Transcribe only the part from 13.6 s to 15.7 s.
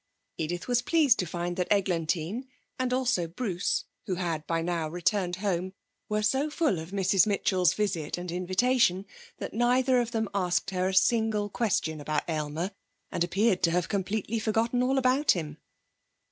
to have completely forgotten all about him.